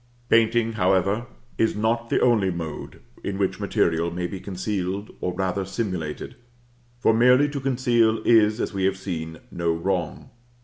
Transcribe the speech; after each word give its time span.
Painting, 0.29 0.71
however, 0.71 1.27
is 1.59 1.75
not 1.75 2.09
the 2.09 2.19
only 2.21 2.49
mode 2.49 3.01
in 3.23 3.37
which 3.37 3.59
material 3.59 4.09
may 4.09 4.25
be 4.25 4.39
concealed, 4.39 5.11
or 5.21 5.31
rather 5.31 5.63
simulated; 5.63 6.33
for 6.97 7.13
merely 7.13 7.47
to 7.47 7.59
conceal 7.59 8.19
is, 8.25 8.59
as 8.59 8.73
we 8.73 8.85
have 8.85 8.97
seen, 8.97 9.37
no 9.51 9.71
wrong. 9.71 10.31